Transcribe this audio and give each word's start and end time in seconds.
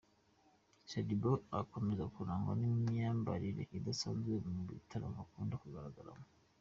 Shadyboo 0.89 1.43
akomeje 1.59 2.03
kurangwa 2.15 2.51
n’ 2.59 2.61
imyambarire 2.69 3.63
idasanzwe 3.77 4.33
mu 4.55 4.63
bitaramo 4.69 5.19
akunda 5.23 5.55
kugaragaramo. 5.63 6.25